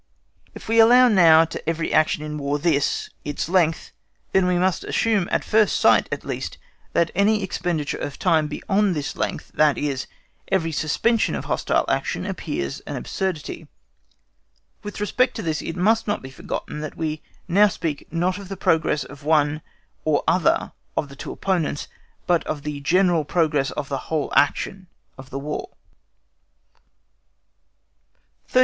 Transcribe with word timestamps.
If 0.55 0.67
we 0.67 0.79
allow 0.79 1.09
now 1.09 1.45
to 1.45 1.69
every 1.69 1.93
action 1.93 2.23
in 2.23 2.39
War 2.39 2.57
this, 2.57 3.11
its 3.23 3.47
length, 3.47 3.91
then 4.31 4.47
we 4.47 4.57
must 4.57 4.83
assume, 4.83 5.29
at 5.31 5.43
first 5.43 5.79
sight 5.79 6.09
at 6.11 6.25
least, 6.25 6.57
that 6.93 7.11
any 7.13 7.43
expenditure 7.43 7.99
of 7.99 8.17
time 8.17 8.47
beyond 8.47 8.95
this 8.95 9.15
length, 9.15 9.51
that 9.53 9.77
is, 9.77 10.07
every 10.47 10.71
suspension 10.71 11.35
of 11.35 11.45
hostile 11.45 11.85
action, 11.87 12.25
appears 12.25 12.79
an 12.87 12.95
absurdity; 12.95 13.67
with 14.81 14.99
respect 14.99 15.35
to 15.35 15.43
this 15.43 15.61
it 15.61 15.75
must 15.77 16.07
not 16.07 16.23
be 16.23 16.31
forgotten 16.31 16.79
that 16.81 16.97
we 16.97 17.21
now 17.47 17.67
speak 17.67 18.11
not 18.11 18.39
of 18.39 18.49
the 18.49 18.57
progress 18.57 19.03
of 19.03 19.23
one 19.23 19.61
or 20.03 20.23
other 20.27 20.71
of 20.97 21.09
the 21.09 21.15
two 21.15 21.31
opponents, 21.31 21.87
but 22.25 22.43
of 22.47 22.63
the 22.63 22.79
general 22.79 23.23
progress 23.23 23.69
of 23.69 23.87
the 23.87 23.99
whole 24.09 24.33
action 24.35 24.87
of 25.19 25.29
the 25.29 25.37
War. 25.37 25.69